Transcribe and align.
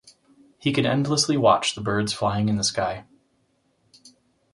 He 0.57 0.73
can 0.73 0.87
endlessly 0.87 1.37
watch 1.37 1.75
the 1.75 1.81
birds 1.81 2.11
flying 2.11 2.49
in 2.49 2.55
the 2.55 2.63
sky. 2.63 3.05